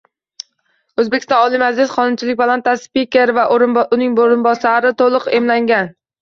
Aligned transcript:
O‘zbekiston 1.01 1.35
Oliy 1.41 1.59
Majlis 1.63 1.93
Qonunchilik 1.97 2.39
palatasi 2.39 2.87
spikeri 2.89 3.37
va 3.41 3.45
uning 3.59 4.17
o‘rinbosarlari 4.25 4.95
to‘liq 5.05 5.31
emlangan 5.43 5.95